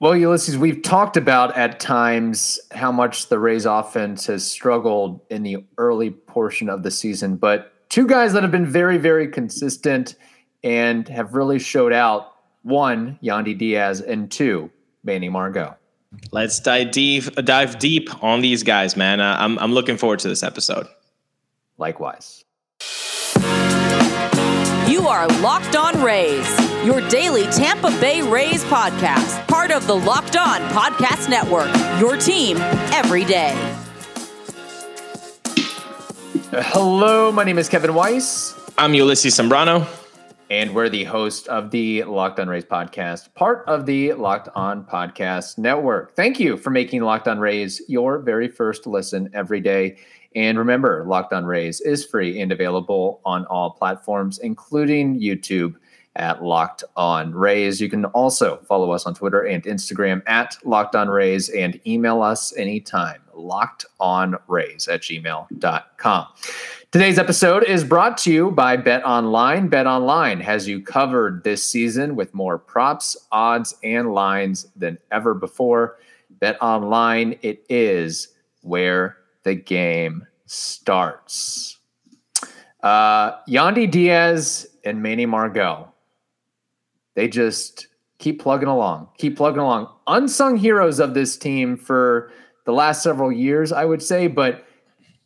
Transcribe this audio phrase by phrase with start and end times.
[0.00, 5.42] Well, Ulysses, we've talked about at times how much the Rays offense has struggled in
[5.42, 10.14] the early portion of the season, but two guys that have been very, very consistent
[10.62, 14.70] and have really showed out one, Yandy Diaz, and two,
[15.02, 15.76] Manny Margot.
[16.30, 19.20] Let's dive deep, dive deep on these guys, man.
[19.20, 20.86] Uh, I'm, I'm looking forward to this episode.
[21.76, 22.44] Likewise.
[24.88, 26.48] You are Locked On Rays,
[26.84, 31.68] your daily Tampa Bay Rays podcast, part of the Locked On Podcast Network,
[32.00, 32.56] your team
[32.94, 33.52] every day.
[36.50, 38.54] Hello, my name is Kevin Weiss.
[38.78, 39.86] I'm Ulysses Sembrano.
[40.48, 44.84] And we're the host of the Locked On Rays podcast, part of the Locked On
[44.84, 46.16] Podcast Network.
[46.16, 49.98] Thank you for making Locked On Rays your very first listen every day.
[50.34, 55.74] And remember, Locked On Rays is free and available on all platforms, including YouTube
[56.18, 57.80] at Locked On Rays.
[57.80, 62.20] You can also follow us on Twitter and Instagram at Locked On Rays and email
[62.20, 66.26] us anytime, lockedonrays at gmail.com.
[66.90, 69.68] Today's episode is brought to you by Bet Online.
[69.68, 75.34] Bet Online has you covered this season with more props, odds, and lines than ever
[75.34, 75.98] before.
[76.30, 78.28] Bet Online, it is
[78.62, 81.78] where the game starts.
[82.82, 85.92] Uh, Yandy Diaz and Manny Margot,
[87.18, 87.88] they just
[88.18, 89.88] keep plugging along, keep plugging along.
[90.06, 92.30] Unsung heroes of this team for
[92.64, 94.64] the last several years, I would say, but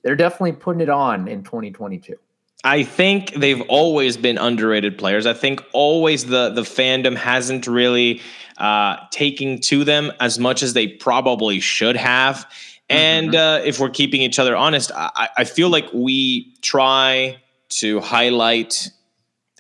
[0.03, 2.17] they're definitely putting it on in 2022.
[2.65, 5.27] I think they've always been underrated players.
[5.27, 8.23] I think always the the fandom hasn't really
[8.57, 12.51] uh, taken to them as much as they probably should have.
[12.89, 13.63] And mm-hmm.
[13.63, 17.37] uh, if we're keeping each other honest, I, I feel like we try
[17.81, 18.91] to highlight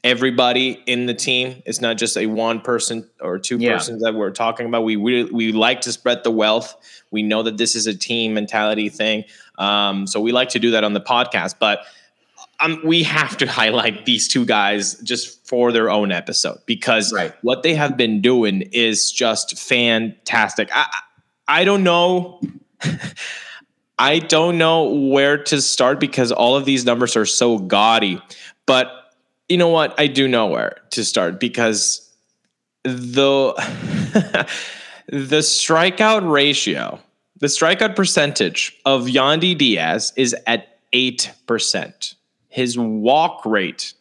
[0.05, 1.63] everybody in the team.
[1.65, 3.75] It's not just a one person or two yeah.
[3.75, 4.83] persons that we're talking about.
[4.85, 6.77] We, we we like to spread the wealth.
[7.11, 9.25] We know that this is a team mentality thing,
[9.59, 11.57] um, so we like to do that on the podcast.
[11.59, 11.85] But
[12.61, 17.35] um, we have to highlight these two guys just for their own episode because right.
[17.43, 20.69] what they have been doing is just fantastic.
[20.73, 20.87] I
[21.47, 22.41] I don't know
[23.99, 28.21] I don't know where to start because all of these numbers are so gaudy.
[28.67, 29.02] But
[29.53, 29.95] you know what?
[30.01, 32.11] I do know where to start because
[32.85, 33.53] the
[35.09, 36.99] the strikeout ratio,
[37.39, 42.15] the strikeout percentage of Yandy Diaz is at 8%.
[42.49, 43.93] His walk rate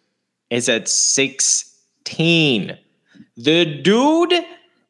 [0.50, 2.78] is at 16.
[3.36, 4.34] The dude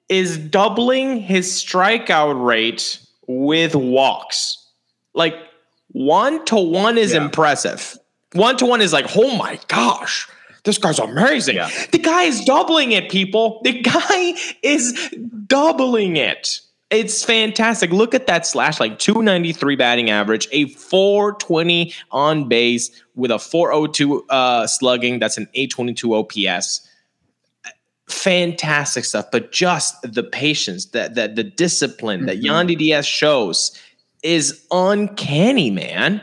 [0.09, 4.57] is doubling his strikeout rate with walks.
[5.15, 5.35] Like
[5.87, 7.23] one to one is yeah.
[7.25, 7.97] impressive.
[8.33, 10.27] One to one is like, oh my gosh,
[10.63, 11.55] this guy's amazing.
[11.55, 11.69] Yeah.
[11.91, 13.61] The guy is doubling it, people.
[13.63, 15.13] The guy is
[15.47, 16.61] doubling it.
[16.89, 17.91] It's fantastic.
[17.91, 24.25] Look at that slash, like 293 batting average, a 420 on base with a 402
[24.29, 25.19] uh, slugging.
[25.19, 26.87] That's an 822 OPS
[28.11, 32.27] fantastic stuff, but just the patience, that that the discipline mm-hmm.
[32.27, 33.77] that Yandy Diaz shows
[34.23, 36.21] is uncanny, man.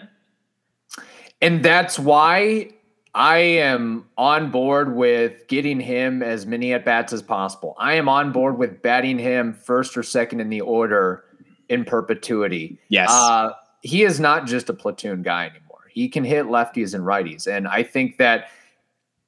[1.40, 2.70] And that's why
[3.14, 7.74] I am on board with getting him as many at bats as possible.
[7.78, 11.24] I am on board with batting him first or second in the order
[11.68, 12.78] in perpetuity.
[12.88, 13.08] Yes.
[13.10, 13.52] Uh,
[13.82, 15.80] he is not just a platoon guy anymore.
[15.90, 17.46] He can hit lefties and righties.
[17.46, 18.50] And I think that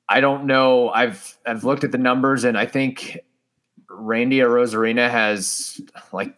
[0.08, 0.90] I don't know.
[0.90, 3.18] I've I've looked at the numbers and I think
[3.88, 5.80] Randy Arozarena has
[6.12, 6.36] like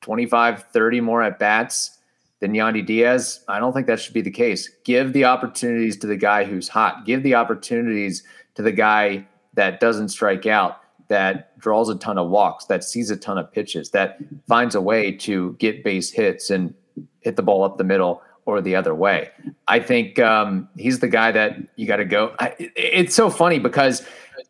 [0.00, 1.98] 25, 30 more at bats
[2.40, 3.44] than Yandy Diaz.
[3.48, 4.68] I don't think that should be the case.
[4.84, 7.06] Give the opportunities to the guy who's hot.
[7.06, 8.22] Give the opportunities
[8.54, 13.10] to the guy that doesn't strike out, that draws a ton of walks, that sees
[13.10, 14.18] a ton of pitches, that
[14.48, 16.74] finds a way to get base hits and
[17.20, 19.30] hit the ball up the middle or the other way.
[19.68, 22.34] I think um, he's the guy that you got to go.
[22.38, 24.02] I, it's so funny because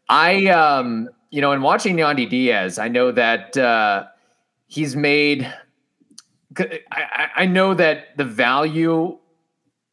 [0.08, 4.06] I, um, you know, in watching Yandy Diaz, I know that uh,
[4.66, 5.52] he's made.
[6.58, 9.19] I, I know that the value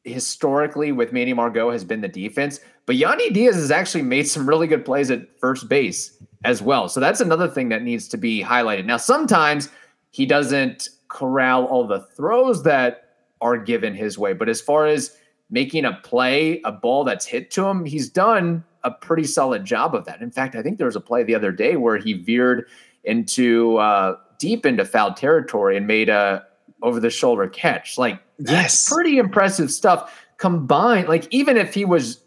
[0.03, 4.47] historically with Manny Margot has been the defense, but Yandy Diaz has actually made some
[4.47, 6.87] really good plays at first base as well.
[6.87, 8.85] So that's another thing that needs to be highlighted.
[8.85, 9.69] Now, sometimes
[10.11, 13.03] he doesn't corral all the throws that
[13.41, 14.33] are given his way.
[14.33, 15.15] But as far as
[15.49, 19.93] making a play, a ball that's hit to him, he's done a pretty solid job
[19.93, 20.21] of that.
[20.21, 22.67] In fact, I think there was a play the other day where he veered
[23.03, 26.45] into uh, deep into foul territory and made a
[26.81, 27.97] over the shoulder catch.
[27.97, 30.23] Like yes, pretty impressive stuff.
[30.37, 32.23] Combined, like even if he was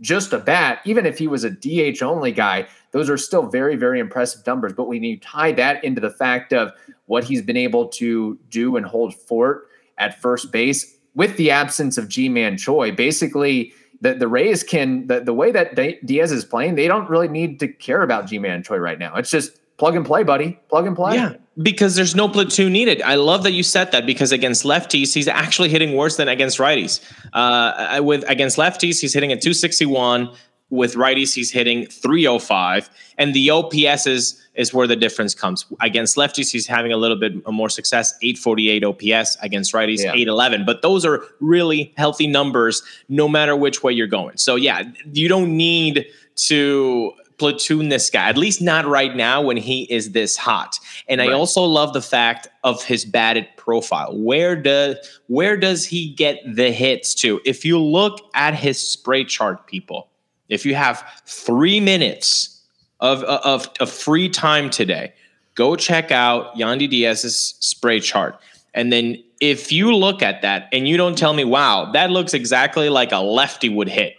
[0.00, 3.76] just a bat, even if he was a DH only guy, those are still very,
[3.76, 4.72] very impressive numbers.
[4.72, 6.72] But when you tie that into the fact of
[7.06, 9.68] what he's been able to do and hold fort
[9.98, 15.20] at first base with the absence of Ji-Man Choi, basically the, the Rays can the,
[15.20, 18.78] the way that Diaz is playing, they don't really need to care about Ji-Man Choi
[18.78, 19.14] right now.
[19.14, 20.60] It's just plug and play, buddy.
[20.68, 21.16] Plug and play.
[21.16, 23.02] Yeah, because there's no platoon needed.
[23.02, 26.58] I love that you said that because against lefties, he's actually hitting worse than against
[26.58, 27.00] righties.
[27.32, 30.30] Uh, with against lefties, he's hitting at 261.
[30.70, 32.88] With righties, he's hitting 305,
[33.18, 35.66] and the OPS is is where the difference comes.
[35.80, 39.36] Against lefties, he's having a little bit more success, 848 OPS.
[39.42, 40.12] Against righties, yeah.
[40.12, 40.64] 811.
[40.64, 44.36] But those are really healthy numbers, no matter which way you're going.
[44.36, 46.06] So yeah, you don't need
[46.36, 50.78] to platoon this guy, at least not right now when he is this hot.
[51.08, 51.30] And right.
[51.30, 54.16] I also love the fact of his batted profile.
[54.16, 54.96] Where does
[55.26, 57.40] where does he get the hits to?
[57.44, 60.08] If you look at his spray chart, people,
[60.48, 62.62] if you have three minutes
[63.00, 65.12] of, of, of free time today,
[65.56, 68.38] go check out Yandy Diaz's spray chart.
[68.72, 72.34] And then if you look at that and you don't tell me, wow, that looks
[72.34, 74.14] exactly like a lefty would hit.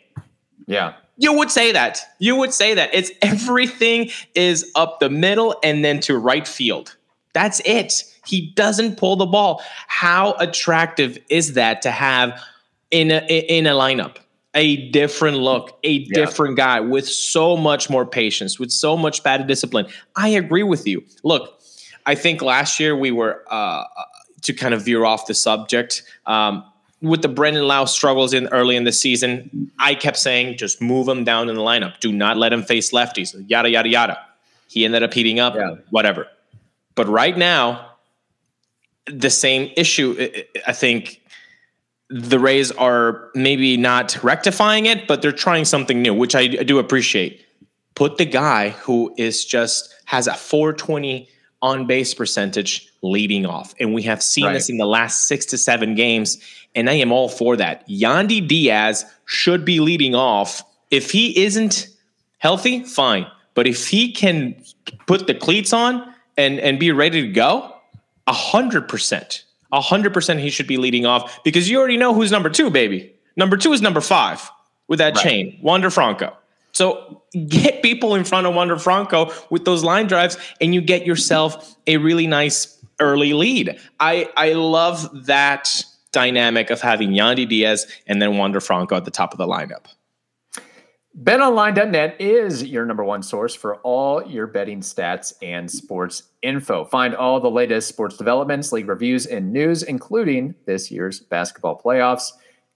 [0.68, 0.96] Yeah.
[1.24, 2.02] You would say that.
[2.20, 2.94] You would say that.
[2.94, 6.98] It's everything is up the middle and then to right field.
[7.32, 8.04] That's it.
[8.26, 9.64] He doesn't pull the ball.
[9.88, 12.42] How attractive is that to have
[12.92, 14.18] in a in a lineup?
[14.54, 16.14] A different look, a yeah.
[16.14, 19.88] different guy with so much more patience, with so much better discipline.
[20.18, 21.06] I agree with you.
[21.24, 21.60] Look,
[22.06, 23.86] I think last year we were uh,
[24.42, 26.04] to kind of veer off the subject.
[26.26, 26.66] Um,
[27.04, 31.08] with the Brandon Lowe struggles in early in the season, I kept saying just move
[31.08, 32.00] him down in the lineup.
[32.00, 33.36] Do not let him face lefties.
[33.48, 34.20] Yada yada yada.
[34.70, 35.54] He ended up heating up.
[35.54, 35.76] Yeah.
[35.90, 36.28] Whatever.
[36.96, 37.92] But right now,
[39.06, 40.32] the same issue.
[40.66, 41.22] I think
[42.10, 46.80] the Rays are maybe not rectifying it, but they're trying something new, which I do
[46.80, 47.46] appreciate.
[47.96, 51.28] Put the guy who is just has a 420
[51.62, 53.74] on base percentage leading off.
[53.80, 54.54] And we have seen right.
[54.54, 56.38] this in the last six to seven games.
[56.76, 57.88] And I am all for that.
[57.88, 60.64] Yandy Diaz should be leading off.
[60.90, 61.88] If he isn't
[62.40, 63.28] healthy, fine.
[63.54, 64.64] But if he can
[65.06, 67.76] put the cleats on and, and be ready to go,
[68.28, 69.44] a hundred percent.
[69.72, 72.70] A hundred percent he should be leading off because you already know who's number two,
[72.70, 73.14] baby.
[73.36, 74.50] Number two is number five
[74.88, 75.24] with that right.
[75.24, 76.36] chain, Wander Franco.
[76.72, 81.06] So get people in front of Wander Franco with those line drives, and you get
[81.06, 83.80] yourself a really nice early lead.
[84.00, 85.84] I I love that
[86.14, 89.88] dynamic of having Yandy Diaz and then Wander Franco at the top of the lineup.
[91.22, 96.86] BetOnline.net is your number one source for all your betting stats and sports info.
[96.86, 102.32] Find all the latest sports developments, league reviews, and news, including this year's basketball playoffs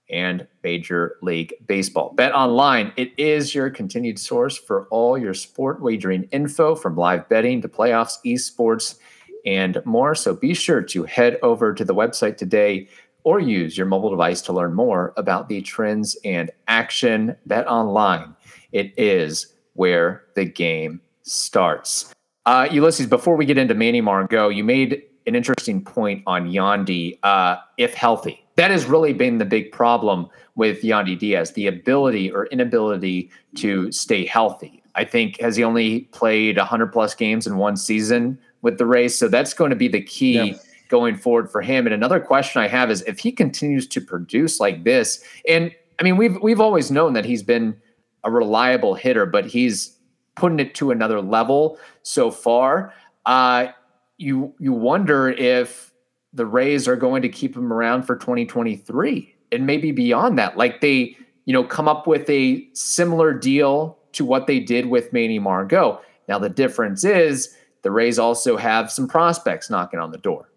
[0.08, 2.14] and Major League Baseball.
[2.14, 7.28] Bet online, it is your continued source for all your sport wagering info from live
[7.28, 8.98] betting to playoffs, esports,
[9.44, 10.14] and more.
[10.14, 12.88] So be sure to head over to the website today
[13.28, 17.36] or use your mobile device to learn more about the trends and action.
[17.44, 18.34] Bet online,
[18.72, 22.14] it is where the game starts.
[22.46, 27.18] Uh, Ulysses, before we get into Manny Margot, you made an interesting point on Yandy,
[27.22, 32.28] uh, if healthy that has really been the big problem with Yandy Diaz, the ability
[32.28, 34.82] or inability to stay healthy.
[34.96, 39.16] I think has he only played 100 plus games in one season with the Rays,
[39.16, 40.58] so that's going to be the key yeah.
[40.88, 41.86] Going forward for him.
[41.86, 46.02] And another question I have is if he continues to produce like this, and I
[46.02, 47.76] mean we've we've always known that he's been
[48.24, 49.96] a reliable hitter, but he's
[50.34, 52.92] putting it to another level so far.
[53.26, 53.68] Uh,
[54.16, 55.92] you you wonder if
[56.32, 60.56] the Rays are going to keep him around for 2023 and maybe beyond that.
[60.56, 61.16] Like they,
[61.46, 66.00] you know, come up with a similar deal to what they did with Manny Margot.
[66.28, 70.47] Now the difference is the Rays also have some prospects knocking on the door.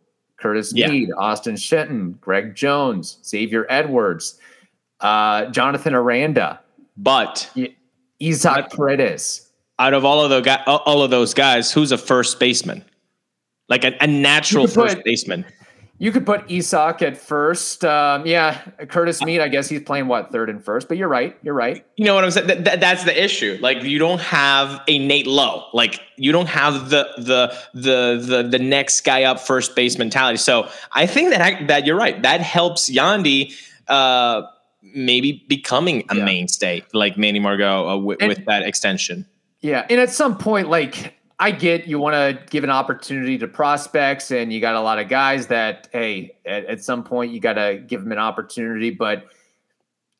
[0.42, 0.90] Curtis yeah.
[0.90, 4.40] Mead, Austin Shenton, Greg Jones, Xavier Edwards,
[5.00, 6.60] uh, Jonathan Aranda,
[6.98, 7.50] but
[8.22, 9.48] Isaac Paredes.
[9.80, 12.84] Out of all of the all of those guys, who's a first baseman?
[13.68, 15.46] Like a, a natural first put, baseman.
[16.02, 17.86] You could put Isaac at first.
[17.86, 19.40] Um, yeah, Curtis Mead.
[19.40, 20.88] I guess he's playing what third and first.
[20.88, 21.38] But you're right.
[21.44, 21.86] You're right.
[21.96, 22.48] You know what I'm saying?
[22.48, 23.60] That, that, that's the issue.
[23.62, 25.66] Like you don't have a Nate Lowe.
[25.74, 30.38] Like you don't have the the the the the next guy up first base mentality.
[30.38, 32.20] So I think that I, that you're right.
[32.24, 33.54] That helps Yandy.
[33.88, 34.48] Uh,
[34.96, 36.26] maybe becoming a yeah.
[36.26, 39.28] mainstay like Manny Margot uh, w- and, with that extension.
[39.60, 43.48] Yeah, and at some point, like I get you want to give an opportunity to
[43.48, 47.40] prospects, and you got a lot of guys that, hey, at, at some point you
[47.40, 48.92] got to give them an opportunity.
[48.92, 49.26] But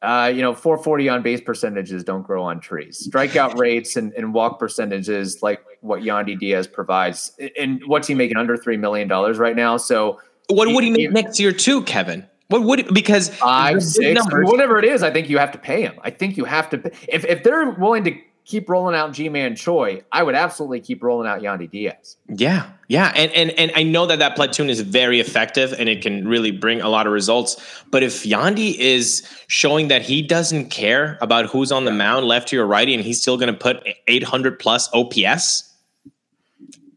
[0.02, 3.08] Uh, you know, 440 on base percentages don't grow on trees.
[3.08, 7.38] Strikeout rates and, and walk percentages, like what Yandy Diaz provides.
[7.56, 9.78] And what's he making under $3 million right now?
[9.78, 12.26] So, what would he make next year, too, Kevin?
[12.48, 15.94] What would because five, six, whatever it is, I think you have to pay him.
[16.02, 16.80] I think you have to.
[16.80, 18.12] Pay, if if they're willing to
[18.46, 22.18] keep rolling out Ji-Man Choi, I would absolutely keep rolling out Yandy Diaz.
[22.28, 26.02] Yeah, yeah, and and and I know that that platoon is very effective and it
[26.02, 27.58] can really bring a lot of results.
[27.92, 32.58] But if Yandy is showing that he doesn't care about who's on the mound, lefty
[32.58, 35.68] or righty, and he's still going to put 800 plus OPS.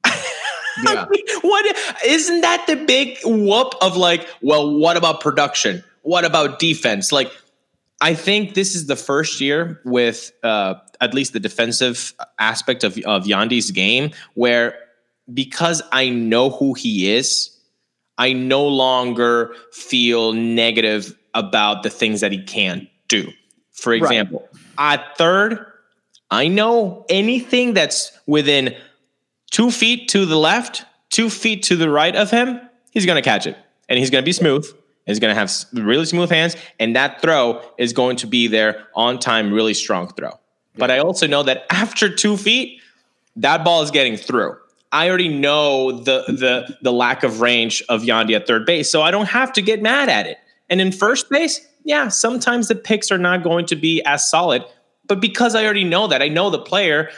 [0.82, 1.04] Yeah.
[1.04, 5.84] I mean, what isn't that the big whoop of like, well, what about production?
[6.02, 7.12] What about defense?
[7.12, 7.30] Like
[8.00, 12.98] I think this is the first year with uh, at least the defensive aspect of,
[13.06, 14.78] of Yandy's game where
[15.32, 17.56] because I know who he is,
[18.18, 23.30] I no longer feel negative about the things that he can't do.
[23.72, 24.48] For example,
[24.78, 24.98] right.
[24.98, 25.66] at third,
[26.30, 28.76] I know anything that's within
[29.50, 32.60] two feet to the left, two feet to the right of him,
[32.90, 33.56] he's going to catch it
[33.88, 34.66] and he's going to be smooth
[35.06, 38.86] is going to have really smooth hands, and that throw is going to be there
[38.94, 40.28] on time, really strong throw.
[40.28, 40.36] Yeah.
[40.76, 42.80] But I also know that after two feet,
[43.36, 44.56] that ball is getting through.
[44.92, 49.02] I already know the the the lack of range of Yandy at third base, so
[49.02, 50.38] I don't have to get mad at it.
[50.70, 54.64] And in first base, yeah, sometimes the picks are not going to be as solid,
[55.06, 57.10] but because I already know that, I know the player.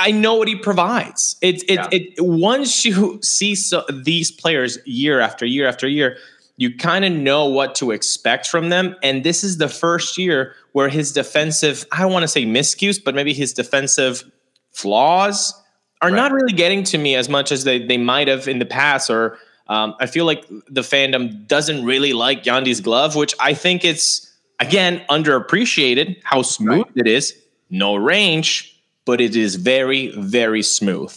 [0.00, 1.36] I know what he provides.
[1.42, 1.88] It's it, yeah.
[1.90, 6.18] it once you see so, these players year after year after year,
[6.58, 8.96] you kind of know what to expect from them.
[9.00, 13.02] And this is the first year where his defensive, I don't want to say miscues,
[13.02, 14.24] but maybe his defensive
[14.72, 15.54] flaws
[16.02, 16.16] are right.
[16.16, 19.08] not really getting to me as much as they, they might have in the past.
[19.08, 19.38] Or
[19.68, 24.36] um, I feel like the fandom doesn't really like Yandy's glove, which I think it's,
[24.58, 26.92] again, underappreciated how smooth right.
[26.96, 27.40] it is.
[27.70, 31.16] No range, but it is very, very smooth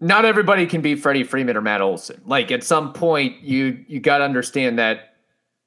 [0.00, 2.20] not everybody can be Freddie Freeman or Matt Olson.
[2.24, 5.14] Like at some point, you you got to understand that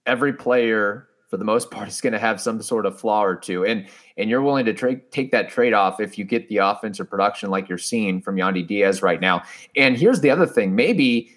[0.06, 3.36] every player, for the most part, is going to have some sort of flaw or
[3.36, 3.88] two, and
[4.18, 7.52] and you're willing to tra- take that trade off if you get the offensive production
[7.52, 9.44] like you're seeing from Yandy Diaz right now.
[9.76, 11.32] And here's the other thing: maybe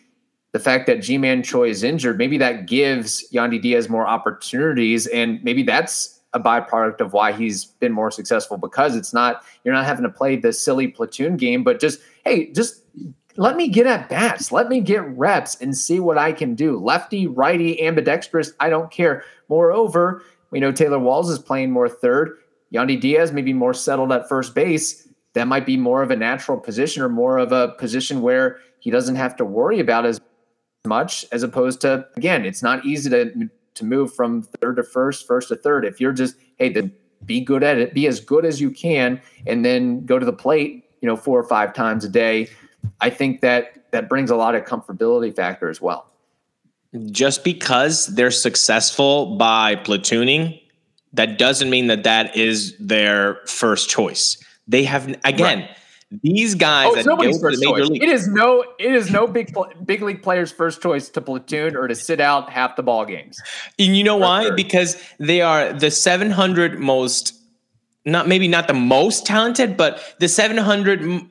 [0.53, 5.43] the fact that Ji-Man Choi is injured, maybe that gives Yandy Diaz more opportunities, and
[5.45, 9.85] maybe that's a byproduct of why he's been more successful because it's not you're not
[9.85, 12.83] having to play the silly platoon game, but just hey, just
[13.37, 14.53] let me get at bats.
[14.53, 16.79] Let me get reps and see what I can do.
[16.79, 19.25] Lefty, righty, ambidextrous, I don't care.
[19.49, 22.39] Moreover, we know Taylor Walls is playing more third.
[22.73, 25.09] Yandy Diaz may be more settled at first base.
[25.35, 28.91] That might be more of a natural position or more of a position where he
[28.91, 30.21] doesn't have to worry about as
[30.87, 35.27] much as opposed to again, it's not easy to to move from third to first,
[35.27, 35.85] first to third.
[35.85, 36.93] If you're just, hey, then
[37.27, 40.33] be good at it, be as good as you can, and then go to the
[40.33, 42.49] plate, you know, four or five times a day
[43.01, 46.07] I think that that brings a lot of comfortability factor as well.
[47.11, 50.61] Just because they're successful by platooning,
[51.13, 54.43] that doesn't mean that that is their first choice.
[54.67, 55.61] They have again.
[55.61, 55.71] Right.
[56.23, 57.89] These guys, oh, it's nobody's first choice.
[57.89, 58.01] League.
[58.01, 59.53] It is no, it is no big
[59.85, 63.41] big league player's first choice to platoon or to sit out half the ball games.
[63.77, 64.51] And you know why?
[64.51, 67.35] Because they are the 700 most
[68.07, 71.29] not maybe not the most talented, but the 700,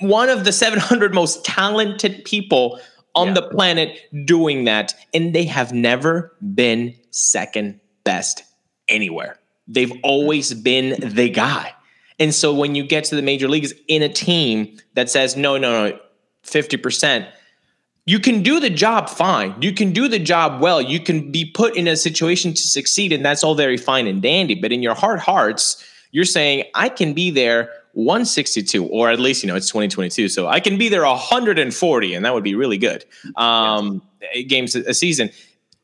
[0.00, 2.80] one of the 700 most talented people
[3.14, 3.34] on yeah.
[3.34, 4.94] the planet doing that.
[5.12, 8.42] And they have never been second best
[8.88, 9.38] anywhere.
[9.68, 11.74] They've always been the guy.
[12.18, 15.56] And so when you get to the major leagues in a team that says, no,
[15.58, 15.98] no, no,
[16.44, 17.28] 50%,
[18.06, 19.54] you can do the job fine.
[19.60, 20.80] You can do the job well.
[20.80, 24.20] You can be put in a situation to succeed, and that's all very fine and
[24.20, 24.54] dandy.
[24.54, 29.42] But in your heart hearts, you're saying I can be there 162, or at least
[29.42, 32.78] you know it's 2022, so I can be there 140, and that would be really
[32.78, 33.04] good.
[33.36, 34.46] Um, yes.
[34.46, 35.30] Games a season.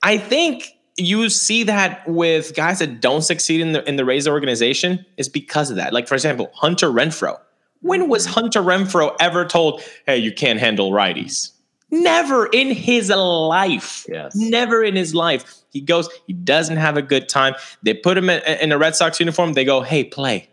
[0.02, 4.28] I think you see that with guys that don't succeed in the in the Rays
[4.28, 5.92] organization is because of that.
[5.92, 7.38] Like for example, Hunter Renfroe.
[7.82, 8.40] When was mm-hmm.
[8.40, 11.52] Hunter Renfroe ever told, "Hey, you can't handle righties"?
[11.90, 14.06] Never in his life.
[14.08, 14.34] Yes.
[14.34, 15.55] Never in his life.
[15.70, 17.54] He goes, he doesn't have a good time.
[17.82, 19.52] They put him in, in a Red Sox uniform.
[19.52, 20.48] They go, hey, play.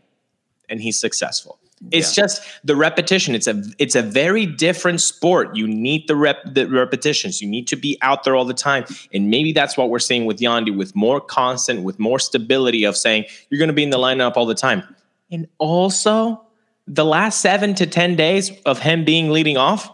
[0.70, 1.60] And he's successful.
[1.92, 2.24] It's yeah.
[2.24, 3.36] just the repetition.
[3.36, 5.56] It's a it's a very different sport.
[5.56, 7.42] You need the rep the repetitions.
[7.42, 8.86] You need to be out there all the time.
[9.14, 12.96] And maybe that's what we're seeing with Yandy, with more constant, with more stability of
[12.96, 14.96] saying you're going to be in the lineup all the time.
[15.30, 16.46] And also
[16.88, 19.92] the last seven to ten days of him being leading off,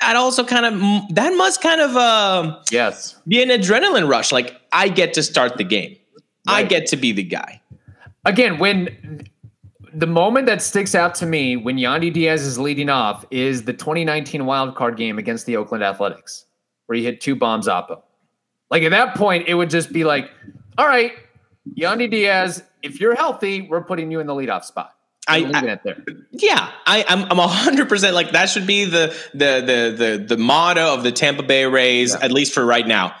[0.00, 4.60] that also kind of that must kind of uh yes be an adrenaline rush like
[4.72, 5.96] i get to start the game
[6.46, 7.60] I get to be the guy.
[8.24, 9.26] Again, when
[9.92, 13.72] the moment that sticks out to me when Yandy Diaz is leading off is the
[13.72, 16.46] 2019 wild card game against the Oakland Athletics,
[16.86, 18.02] where he hit two bombs oppo.
[18.70, 20.30] Like at that point, it would just be like,
[20.78, 21.12] all right,
[21.78, 24.93] Yandy Diaz, if you're healthy, we're putting you in the leadoff spot.
[25.26, 25.78] I, I.
[26.32, 30.36] Yeah, I, I'm I'm hundred percent like that should be the the the the the
[30.36, 32.24] motto of the Tampa Bay Rays, Yeah.
[32.24, 33.14] at least for right now.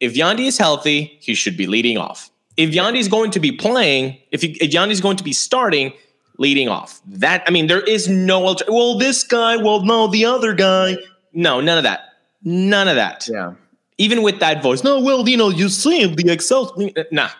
[0.00, 2.30] If Yandy is healthy, he should be leading off.
[2.56, 5.32] If Yandy is going to be playing, if he, if Yandy is going to be
[5.32, 5.92] starting,
[6.38, 7.00] leading off.
[7.06, 10.96] That I mean, there is no alter- well, this guy, well, no, the other guy.
[11.32, 12.00] No, none of that.
[12.42, 13.28] None of that.
[13.30, 13.54] Yeah.
[13.98, 14.82] Even with that voice.
[14.84, 16.76] No, well, you know, you see the Excel.
[17.12, 17.30] Nah.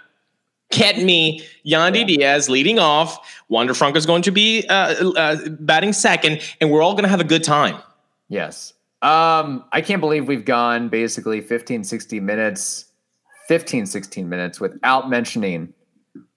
[0.75, 3.43] Get me Yandy Diaz leading off.
[3.49, 7.09] Wander Franco is going to be uh, uh, batting second, and we're all going to
[7.09, 7.81] have a good time.
[8.28, 8.73] Yes.
[9.00, 12.87] Um, I can't believe we've gone basically 15, 16 minutes,
[13.49, 15.73] 15, 16 minutes without mentioning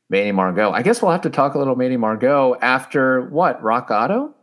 [0.09, 0.71] Manny Margot.
[0.71, 3.61] I guess we'll have to talk a little Manny Margot after what?
[3.63, 4.33] Rock Auto?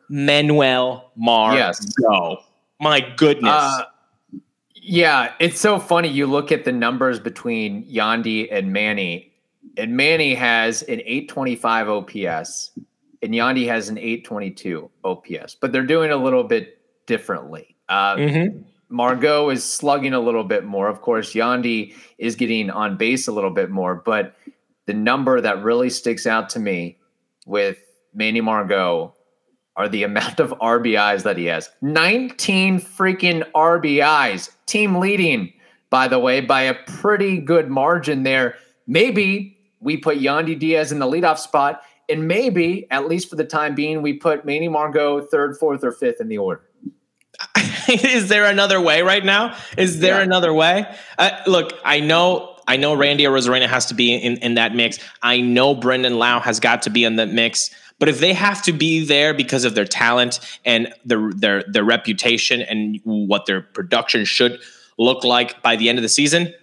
[0.10, 1.58] Manuel Margot.
[1.58, 1.86] Yes.
[2.80, 3.52] My goodness.
[3.52, 3.84] Uh,
[4.76, 6.08] yeah, it's so funny.
[6.08, 9.34] You look at the numbers between Yandy and Manny,
[9.76, 12.72] and Manny has an 825 OPS,
[13.22, 17.76] and Yandy has an 822 OPS, but they're doing a little bit differently.
[17.90, 18.64] Uh, Mhm.
[18.90, 20.88] Margot is slugging a little bit more.
[20.88, 24.36] Of course, Yandy is getting on base a little bit more, but
[24.86, 26.98] the number that really sticks out to me
[27.46, 27.78] with
[28.14, 29.14] Manny Margot
[29.76, 31.70] are the amount of RBIs that he has.
[31.82, 35.52] 19 freaking RBIs, team leading,
[35.90, 38.56] by the way, by a pretty good margin there.
[38.88, 43.44] Maybe we put Yandy Diaz in the leadoff spot, and maybe, at least for the
[43.46, 46.64] time being, we put Manny Margot third, fourth, or fifth in the order.
[47.90, 49.56] is there another way right now?
[49.78, 50.24] Is there Yeah.
[50.24, 50.86] another way?
[51.18, 52.56] Uh, look, I know.
[52.70, 55.00] I know Randy Arozarena has to be in, in that mix.
[55.22, 57.70] I know Brandon Lowe has got to be in that mix.
[58.00, 61.84] But if they have to be there because of their talent and their their their
[61.86, 64.60] reputation and what their production should
[65.00, 66.54] look like by the end of the season,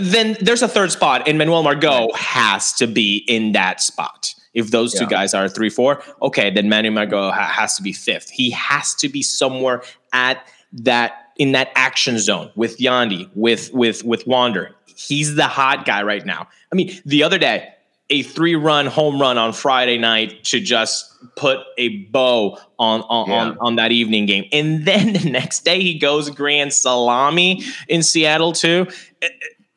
[0.00, 4.34] then there's a third spot, and Manuel Margot has to be in that spot.
[4.56, 7.92] If those two guys are three, four, okay, then Manny Margot ha- has to be
[7.92, 8.30] fifth.
[8.30, 14.02] He has to be somewhere at that in that action zone with Yandy, with with
[14.04, 14.74] with Wander.
[14.86, 16.48] He's the hot guy right now.
[16.72, 17.68] I mean, the other day,
[18.08, 23.36] a three-run home run on Friday night to just put a bow on on, Yeah.
[23.36, 28.02] on on that evening game, and then the next day he goes grand salami in
[28.02, 28.86] Seattle too.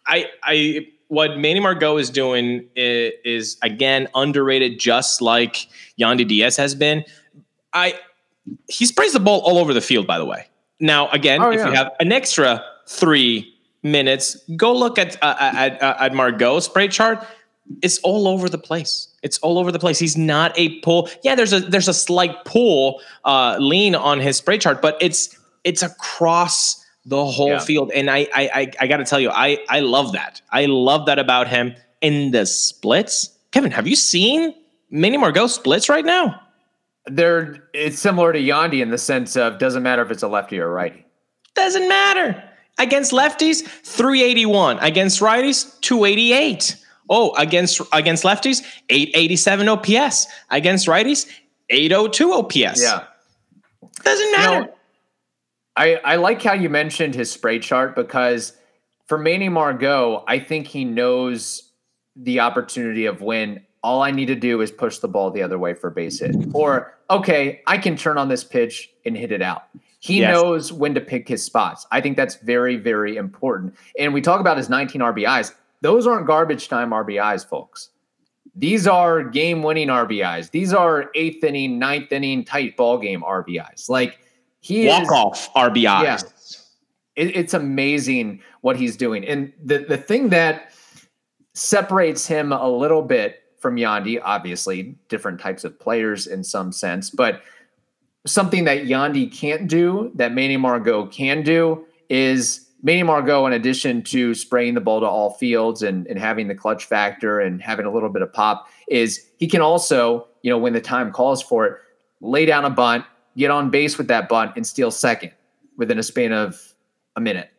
[0.08, 5.68] I I what Manny Margot is doing is, is again underrated, just like
[6.00, 7.04] Yandy Diaz has been.
[7.74, 7.94] I
[8.68, 10.08] he sprays the ball all over the field.
[10.08, 10.48] By the way,
[10.80, 11.68] now again, Oh, if yeah.
[11.68, 16.88] you have an extra three minutes, go look at uh, at, at, at Margot's spray
[16.88, 17.24] chart.
[17.84, 19.10] It's all over the place.
[19.22, 20.00] It's all over the place.
[20.00, 21.10] He's not a pull.
[21.24, 25.38] Yeah, there's a there's a slight pull uh, lean on his spray chart, but it's
[25.64, 27.60] it's across the whole Yeah.
[27.60, 27.92] field.
[27.94, 30.42] And I I I, I got to tell you, I I love that.
[30.52, 33.38] I love that about him in the splits.
[33.52, 34.54] Kevin, have you seen
[34.92, 36.42] Manny Margot splits right now?
[37.06, 40.60] They're it's similar to Yandy in the sense of doesn't matter if it's a lefty
[40.60, 41.06] or a righty.
[41.56, 42.44] Doesn't matter.
[42.78, 44.80] Against lefties, 381.
[44.80, 46.78] Against righties, 288.
[47.10, 50.28] Oh, against against lefties, 887 OPS.
[50.52, 51.28] Against righties,
[51.70, 52.82] 802 OPS.
[52.82, 53.04] Yeah.
[54.04, 54.60] Doesn't You matter.
[54.66, 54.74] know,
[55.76, 58.54] I, I like how you mentioned his spray chart because
[59.08, 61.72] for Manny Margot, I think he knows
[62.16, 65.58] the opportunity of when all I need to do is push the ball the other
[65.58, 66.36] way for base hit.
[66.54, 69.64] Or, okay, I can turn on this pitch and hit it out.
[70.00, 70.34] He yes.
[70.34, 71.86] knows when to pick his spots.
[71.92, 73.76] I think that's very, very important.
[73.98, 75.54] And we talk about his 19 RBIs.
[75.82, 77.90] Those aren't garbage time RBIs, folks.
[78.56, 80.52] These are game winning RBIs.
[80.52, 83.90] These are eighth inning, ninth inning, tight ball game RBIs.
[83.90, 84.20] Like
[84.60, 86.04] he walk off RBIs.
[86.04, 86.20] Yeah,
[87.16, 89.26] it, it's amazing what he's doing.
[89.26, 90.72] And the, the thing that
[91.54, 97.10] separates him a little bit from Yandy, obviously, different types of players in some sense,
[97.10, 97.42] but
[98.26, 104.02] something that Yandy can't do that Manny Margot can do is Manny Margot, in addition
[104.04, 107.86] to spraying the ball to all fields and, and having the clutch factor and having
[107.86, 111.42] a little bit of pop, is he can also, you know, when the time calls
[111.44, 111.78] for it,
[112.22, 113.04] lay down a bunt,
[113.38, 115.32] get on base with that bunt, and steal second
[115.78, 116.74] within a span of
[117.16, 117.50] a minute.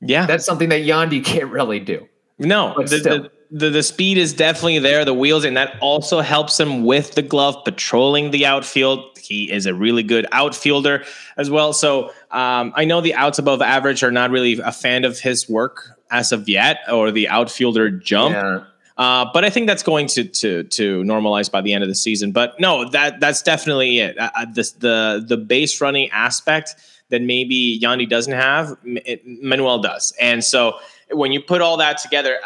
[0.00, 0.26] Yeah.
[0.26, 2.08] That's something that Yandy can't really do.
[2.38, 6.58] No, the, the, the, the speed is definitely there, the wheels, and that also helps
[6.58, 9.18] him with the glove, patrolling the outfield.
[9.18, 11.04] He is a really good outfielder
[11.36, 11.74] as well.
[11.74, 15.50] So um, I know the outs above average are not really a fan of his
[15.50, 18.34] work as of yet, or the outfielder jump.
[18.34, 18.64] Yeah.
[19.00, 21.94] Uh, but I think that's going to to to normalize by the end of the
[21.94, 22.32] season.
[22.32, 24.18] But no, that that's definitely it.
[24.18, 26.76] Uh, uh this, the the base running aspect
[27.08, 30.78] that maybe Yandy doesn't have, it, Manuel does, and so
[31.12, 32.36] when you put all that together,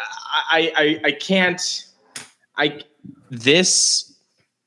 [0.49, 1.61] I I, I can't
[2.55, 2.83] I
[3.29, 4.13] this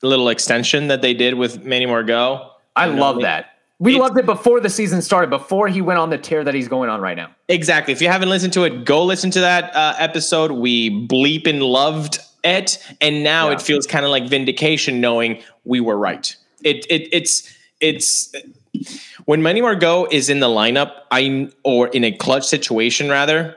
[0.03, 2.51] little extension that they did with Manny Margot.
[2.77, 3.58] I love know, that.
[3.81, 6.67] We loved it before the season started, before he went on the tear that he's
[6.67, 7.31] going on right now.
[7.49, 7.93] Exactly.
[7.93, 10.51] If you haven't listened to it, go listen to that uh, episode.
[10.51, 13.55] We bleep and loved it, and now yeah.
[13.55, 16.35] it feels kind of like vindication, knowing we were right.
[16.65, 18.35] It it it's it's
[19.27, 23.57] when Manny Margot is in the lineup, I or in a clutch situation rather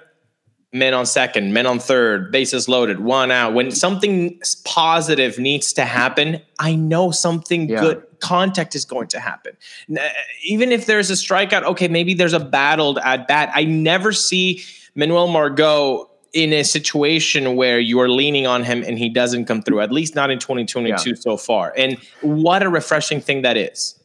[0.74, 3.54] men on second, men on third, bases loaded, one out.
[3.54, 7.82] When something positive needs to happen, I know something yeah.
[7.82, 9.58] good contact is going to happen.
[9.96, 10.08] Uh,
[10.44, 13.52] even if there's a strikeout, okay, maybe there's a battled at bat.
[13.54, 14.64] I never see
[14.96, 19.62] Manuel Margot in a situation where you are leaning on him and he doesn't come
[19.62, 21.16] through, at least not in 2022 yeah.
[21.16, 21.74] so far.
[21.78, 24.01] And what a refreshing thing that is.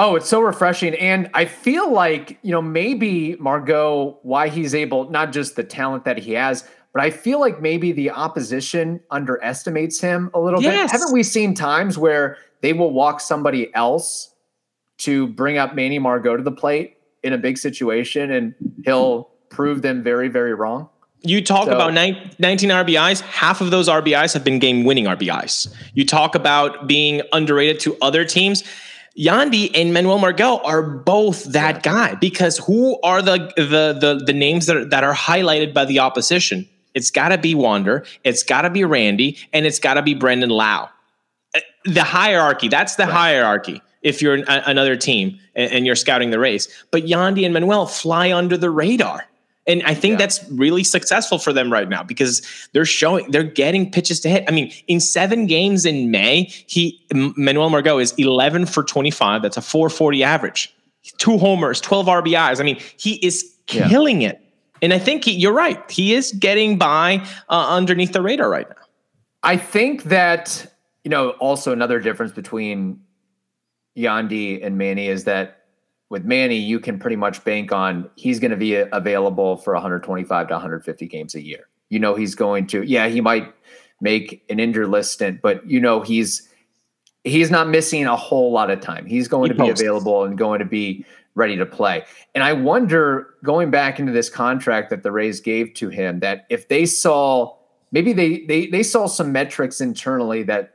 [0.00, 0.94] Oh, it's so refreshing.
[0.94, 6.04] And I feel like, you know, maybe Margot, why he's able, not just the talent
[6.04, 10.92] that he has, but I feel like maybe the opposition underestimates him a little yes.
[10.92, 11.00] bit.
[11.00, 14.34] Haven't we seen times where they will walk somebody else
[14.98, 19.82] to bring up Manny Margot to the plate in a big situation and he'll prove
[19.82, 20.88] them very, very wrong?
[21.22, 25.74] You talk so, about 19 RBIs, half of those RBIs have been game winning RBIs.
[25.94, 28.62] You talk about being underrated to other teams
[29.16, 34.32] Yandy and Manuel Margot are both that guy because who are the the the, the
[34.32, 36.68] names that are, that are highlighted by the opposition?
[36.94, 40.14] It's got to be Wander, it's got to be Randy, and it's got to be
[40.14, 40.88] Brandon Lowe.
[41.54, 43.12] Uh, the hierarchy, that's the right.
[43.12, 43.82] hierarchy.
[44.02, 47.86] If you're an, another team and, and you're scouting the Rays, but Yandy and Manuel
[47.86, 49.26] fly under the radar.
[49.68, 50.18] And I think yeah.
[50.18, 54.44] that's really successful for them right now because they're showing they're getting pitches to hit.
[54.48, 59.42] I mean, in seven games in May, he Manuel Margot is 11 for 25.
[59.42, 60.74] That's a 440 average.
[61.18, 62.60] Two homers, 12 RBIs.
[62.60, 64.30] I mean, he is killing yeah.
[64.30, 64.42] it.
[64.80, 65.78] And I think he, you're right.
[65.90, 68.76] He is getting by uh, underneath the radar right now.
[69.42, 70.66] I think that,
[71.04, 73.00] you know, also another difference between
[73.96, 75.57] Yandy and Manny is that
[76.10, 80.48] with Manny, you can pretty much bank on he's going to be available for 125
[80.48, 81.68] to 150 games a year.
[81.90, 83.52] You know, he's going to, yeah, he might
[84.00, 86.48] make an injured list stint, but you know, he's
[87.24, 89.06] he's not missing a whole lot of time.
[89.06, 89.80] He's going he to posts.
[89.80, 92.04] be available and going to be ready to play.
[92.34, 96.46] And I wonder, going back into this contract that the Rays gave to him, that
[96.48, 97.56] if they saw
[97.92, 100.74] maybe they they they saw some metrics internally that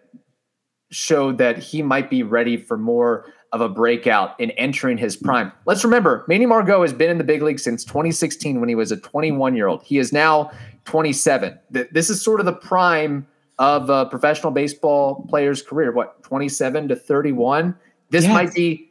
[0.89, 5.51] showed that he might be ready for more of a breakout in entering his prime.
[5.65, 8.91] Let's remember, Manny Margot has been in the big league since 2016 when he was
[8.91, 9.83] a 21 year old.
[9.83, 10.51] He is now
[10.85, 11.59] 27.
[11.69, 13.27] This is sort of the prime
[13.59, 15.91] of a professional baseball player's career.
[15.91, 17.75] What, 27 to 31?
[18.09, 18.33] This yes.
[18.33, 18.89] might be,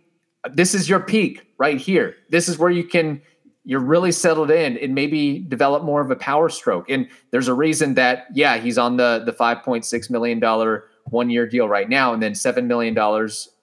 [0.53, 2.15] this is your peak right here.
[2.31, 3.21] This is where you can,
[3.65, 6.89] you're really settled in and maybe develop more of a power stroke.
[6.89, 11.49] And there's a reason that, yeah, he's on the, the $5.6 million one one year
[11.49, 12.97] deal right now, and then $7 million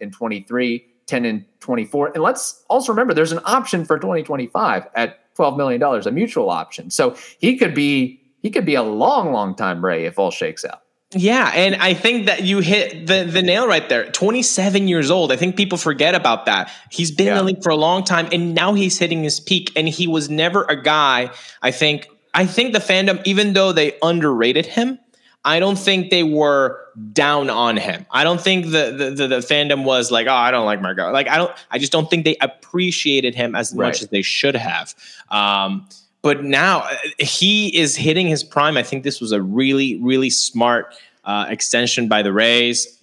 [0.01, 2.13] in 23 10 and 24.
[2.13, 6.89] And let's also remember there's an option for 2025 at $12 million, a mutual option.
[6.89, 10.63] So he could be he could be a long, long time Ray if all shakes
[10.63, 10.81] out.
[11.11, 14.11] Yeah, and I think that you hit the the nail right there.
[14.11, 15.31] 27 years old.
[15.31, 16.71] I think people forget about that.
[16.91, 17.31] He's been yeah.
[17.33, 20.05] in the league for a long time and now he's hitting his peak and he
[20.05, 21.31] was never a guy,
[21.63, 24.99] I think I think the fandom even though they underrated him,
[25.45, 28.05] I don't think they were down on him.
[28.11, 31.11] I don't think the the, the, the fandom was like, oh, I don't like Margot.
[31.11, 31.51] Like I don't.
[31.71, 33.87] I just don't think they appreciated him as right.
[33.87, 34.93] much as they should have.
[35.29, 35.87] Um,
[36.21, 38.75] but now uh, he is hitting his prime.
[38.75, 42.97] I think this was a really really smart uh, extension by the Rays.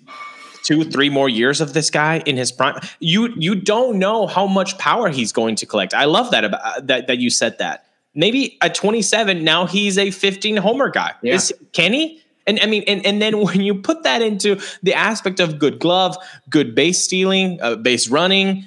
[0.63, 2.81] Two, three more years of this guy in his prime.
[2.99, 5.95] You you don't know how much power he's going to collect.
[5.95, 7.85] I love that about uh, that that you said that.
[8.17, 11.13] Maybe at 27, now he's a 15 homer guy.
[11.21, 11.35] Yeah.
[11.35, 12.23] Is, can he?
[12.47, 15.79] And I mean, and, and then when you put that into the aspect of good
[15.79, 16.17] glove,
[16.49, 18.65] good base stealing, uh, base running,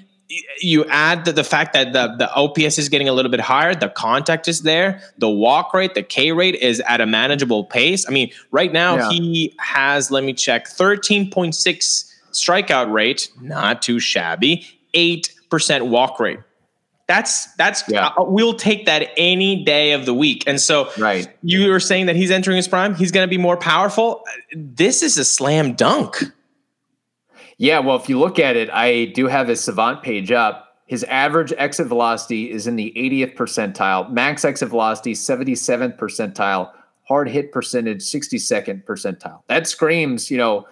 [0.61, 3.73] you add the, the fact that the, the OPS is getting a little bit higher,
[3.73, 8.07] the contact is there, the walk rate, the K rate is at a manageable pace.
[8.07, 9.09] I mean, right now yeah.
[9.09, 16.39] he has, let me check, 13.6 strikeout rate, not too shabby, 8% walk rate.
[17.09, 18.09] That's that's yeah.
[18.09, 20.43] uh, we'll take that any day of the week.
[20.45, 21.27] And so right.
[21.41, 24.23] you were saying that he's entering his prime, he's going to be more powerful.
[24.55, 26.21] This is a slam dunk.
[27.57, 30.77] Yeah, well, if you look at it, I do have his Savant page up.
[30.85, 36.71] His average exit velocity is in the 80th percentile, max exit velocity 77th percentile,
[37.07, 39.41] hard hit percentage 62nd percentile.
[39.47, 40.67] That screams, you know,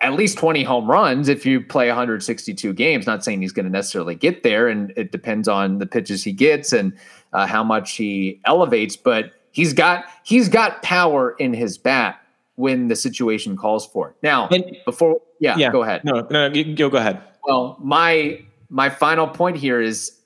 [0.00, 3.06] at least 20 home runs if you play 162 games.
[3.06, 6.32] Not saying he's going to necessarily get there, and it depends on the pitches he
[6.32, 6.92] gets and
[7.32, 8.96] uh, how much he elevates.
[8.96, 12.20] But he's got he's got power in his bat
[12.56, 14.16] when the situation calls for it.
[14.22, 16.04] Now, and, before yeah, yeah, go ahead.
[16.04, 17.20] No, no, go go ahead.
[17.46, 20.20] Well, my my final point here is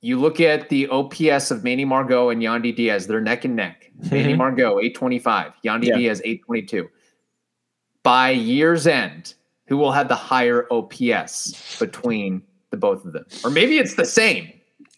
[0.00, 3.90] you look at the OPS of Manny Margot and Yandy Diaz, they're neck and neck.
[4.00, 4.14] Mm-hmm.
[4.14, 5.96] Manny Margot, 825, Yandy yeah.
[5.96, 6.90] Diaz, 822
[8.04, 9.34] by year's end,
[9.66, 13.26] who will have the higher OPS between the both of them?
[13.42, 14.52] Or maybe it's the same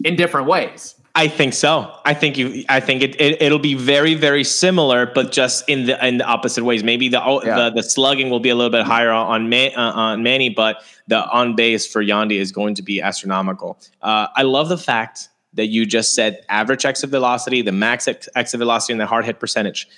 [0.05, 0.97] in different ways.
[1.15, 1.99] I think so.
[2.05, 2.65] I think you.
[2.69, 6.27] I think it, it will be very very similar, but just in the in the
[6.27, 6.85] opposite ways.
[6.85, 7.57] Maybe the yeah.
[7.57, 10.83] the, the slugging will be a little bit higher on Man, uh, on Manny, but
[11.09, 13.79] the on base for Yandy is going to be astronomical.
[14.03, 18.59] Uh, I love the fact that you just said average exit velocity, the max exit
[18.59, 19.89] velocity, and the hard hit percentage.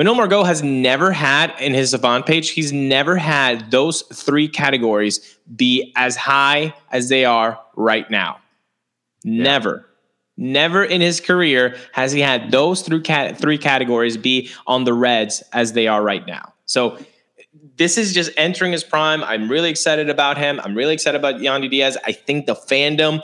[0.00, 5.36] Manuel Margot has never had in his Savant page, he's never had those three categories
[5.54, 8.38] be as high as they are right now.
[9.24, 9.42] Yeah.
[9.42, 9.86] Never.
[10.38, 14.94] Never in his career has he had those three, cat- three categories be on the
[14.94, 16.54] reds as they are right now.
[16.64, 16.96] So
[17.76, 19.22] this is just entering his prime.
[19.22, 20.62] I'm really excited about him.
[20.64, 21.98] I'm really excited about Yandy Diaz.
[22.06, 23.20] I think the fandom,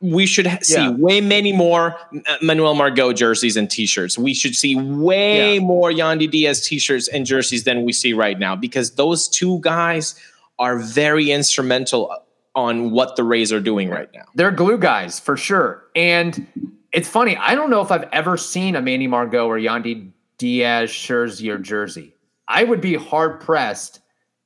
[0.00, 0.90] we should see yeah.
[0.90, 4.16] way many more uh, Manuel Margot jerseys and T-shirts.
[4.16, 5.60] We should see way yeah.
[5.60, 10.14] more Yandy Diaz T-shirts and jerseys than we see right now because those two guys
[10.58, 12.18] are very instrumental uh,
[12.54, 14.24] on what the Rays are doing right now.
[14.34, 15.84] They're glue guys for sure.
[15.94, 16.46] And
[16.92, 17.36] it's funny.
[17.36, 21.58] I don't know if I've ever seen a Manny Margot or Yandy Diaz jersey or
[21.58, 22.14] jersey.
[22.48, 24.00] I would be hard pressed.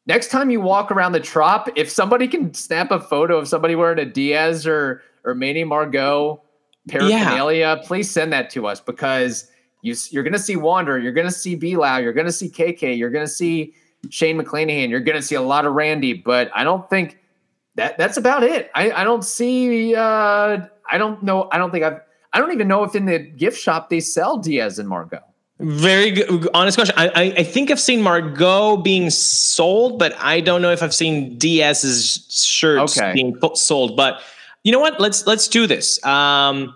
[0.06, 3.74] Next time you walk around the trop, if somebody can snap a photo of somebody
[3.74, 6.42] wearing a Diaz or or Manny Margot
[6.88, 7.86] paraphernalia, yeah.
[7.86, 9.50] please send that to us because
[9.82, 12.48] you, you're going to see Wander, you're going to see Belau, you're going to see
[12.48, 13.74] KK, you're going to see
[14.10, 17.18] Shane McClanahan, you're going to see a lot of Randy, but I don't think
[17.76, 18.70] that that's about it.
[18.74, 22.00] I, I don't see, uh, I don't know, I don't think I've,
[22.32, 25.22] I don't even know if in the gift shop they sell Diaz and Margot.
[25.60, 26.94] Very good, honest question.
[26.98, 30.94] I, I, I think I've seen Margot being sold, but I don't know if I've
[30.94, 33.12] seen Diaz's shirts okay.
[33.12, 33.96] being sold.
[33.96, 34.20] But
[34.64, 34.98] you know what?
[34.98, 36.04] Let's let's do this.
[36.04, 36.74] Um,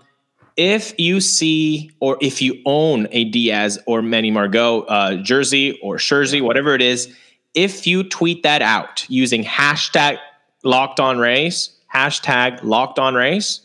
[0.57, 5.97] if you see or if you own a Diaz or Manny Margot uh, jersey or
[5.97, 7.13] jersey, whatever it is,
[7.55, 10.19] if you tweet that out using hashtag
[10.65, 13.63] Locked On Rays, hashtag Locked On Rays,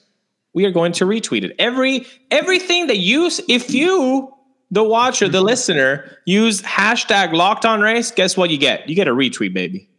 [0.53, 1.55] we are going to retweet it.
[1.59, 4.33] Every everything that you if you
[4.71, 8.89] the watcher, the listener, use hashtag Locked On Rays, guess what you get?
[8.89, 9.89] You get a retweet, baby.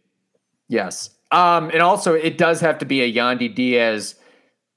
[0.67, 1.14] Yes.
[1.35, 4.15] Um, and also, it does have to be a Yandy Diaz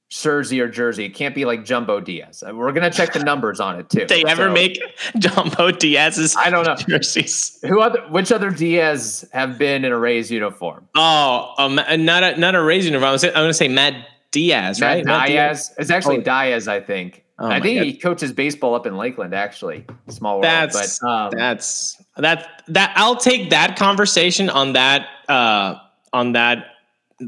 [0.09, 1.05] jersey or jersey.
[1.05, 2.43] It can't be like Jumbo Diaz.
[2.45, 4.05] Uh, we're gonna check the numbers on it too.
[4.09, 4.79] they ever so, make
[5.19, 6.35] Jumbo Diaz's?
[6.35, 7.59] I don't know jerseys.
[7.63, 8.01] Who other?
[8.09, 10.87] Which other Diaz have been in a Rays uniform?
[10.95, 13.17] Oh, um, not a not a Rays uniform.
[13.23, 15.27] I'm gonna say Matt Diaz, Matt right?
[15.27, 15.69] Diaz.
[15.69, 15.75] Diaz.
[15.77, 16.21] It's actually oh.
[16.21, 17.23] Diaz, I think.
[17.41, 17.85] Oh I think God.
[17.85, 19.85] he coaches baseball up in Lakeland, actually.
[20.09, 25.75] Small world, that's, but um, that's that that I'll take that conversation on that uh
[26.13, 26.67] on that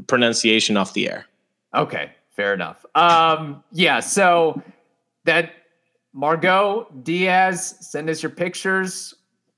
[0.06, 1.26] pronunciation off the air.
[1.74, 2.84] Okay, fair enough.
[2.94, 4.62] Um, yeah, so
[5.24, 5.52] that
[6.12, 9.14] Margot Diaz, send us your pictures.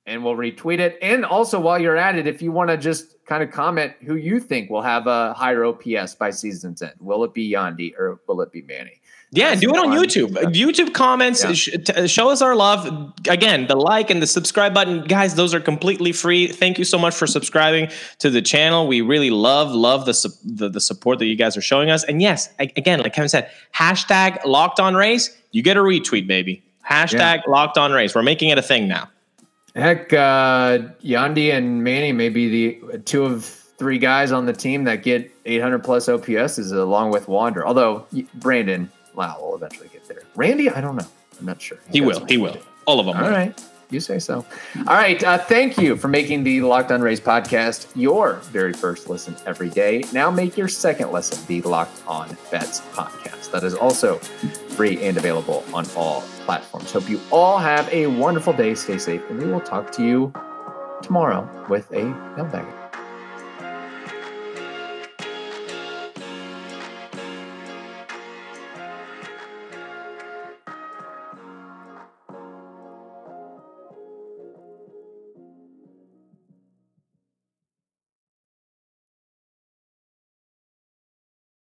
[0.07, 0.99] and we'll retweet it.
[1.01, 4.17] And also, while you're at it, if you want to just kind of comment who
[4.17, 8.21] you think will have a higher OPS by season's end, will it be Yandy or
[8.29, 9.01] will it be Manny?
[9.35, 10.31] Yeah, do it on YouTube.
[10.55, 11.53] YouTube comments, yeah.
[11.53, 13.13] sh- t- show us our love.
[13.29, 15.03] Again, the like and the subscribe button.
[15.05, 16.47] Guys, those are completely free.
[16.47, 18.87] Thank you so much for subscribing to the channel.
[18.87, 22.05] We really love, love the, su- the, the support that you guys are showing us.
[22.05, 25.37] And yes, again, like Kevin said, hashtag locked on Rays.
[25.51, 26.63] You get a retweet, baby.
[26.89, 27.43] Hashtag yeah.
[27.49, 28.15] locked on Rays.
[28.15, 29.11] We're making it a thing now.
[29.75, 34.85] Heck, uh, Yandy and Manny may be the two of three guys on the team
[34.85, 37.67] that get 800 plus OPSs along with Wander.
[37.67, 40.23] Although Brandon, wow, will eventually get there.
[40.35, 41.07] Randy, I don't know.
[41.39, 41.79] I'm not sure.
[41.91, 42.25] He, he will.
[42.27, 42.57] He will.
[42.87, 43.17] All of them.
[43.17, 43.59] All right.
[43.91, 44.45] You say so.
[44.77, 45.23] All right.
[45.23, 49.69] Uh, thank you for making the Locked On Rays podcast your very first listen every
[49.69, 50.05] day.
[50.13, 53.53] Now make your second listen the Locked On Bets podcast.
[53.53, 54.19] That is also
[54.71, 56.91] free and available on all platforms.
[56.93, 58.75] Hope you all have a wonderful day.
[58.75, 60.33] Stay safe, and we will talk to you
[61.03, 62.05] tomorrow with a
[62.37, 62.67] mailbag.